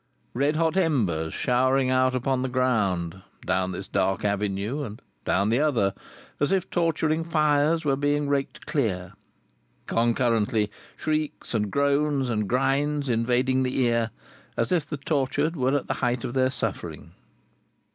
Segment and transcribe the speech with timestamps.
[0.33, 5.59] Red hot embers showering out upon the ground, down this dark avenue, and down the
[5.59, 5.93] other,
[6.39, 9.13] as if torturing fires were being raked clear;
[9.85, 14.09] concurrently, shrieks and groans and grinds invading the ear,
[14.57, 17.11] as if the tortured were at the height of their suffering.